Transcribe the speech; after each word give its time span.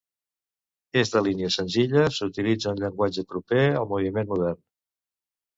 És 1.01 1.11
de 1.15 1.21
línies 1.27 1.57
senzilles, 1.59 2.17
utilitza 2.29 2.73
un 2.73 2.81
llenguatge 2.85 3.27
proper 3.35 3.63
al 3.83 3.89
moviment 3.95 4.33
modern. 4.33 4.63